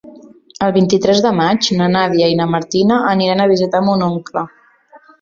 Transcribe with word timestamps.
El 0.67 0.71
vint-i-tres 0.77 1.21
de 1.25 1.33
maig 1.41 1.69
na 1.83 1.91
Nàdia 1.97 2.33
i 2.33 2.41
na 2.41 2.49
Martina 2.57 3.01
aniran 3.13 3.45
a 3.45 3.49
visitar 3.57 3.87
mon 3.93 4.07
oncle. 4.11 4.49